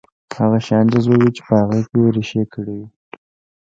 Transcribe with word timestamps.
هغه 0.39 0.57
شيان 0.65 0.85
جذبوي 0.93 1.29
چې 1.35 1.41
په 1.47 1.53
هغه 1.61 1.79
کې 1.89 1.97
يې 2.03 2.07
رېښې 2.15 2.43
کړې 2.53 2.73
وي. 2.79 2.87